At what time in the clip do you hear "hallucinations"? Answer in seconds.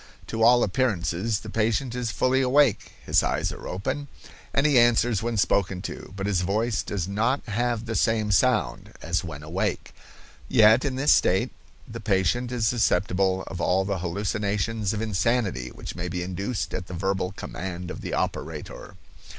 13.99-14.91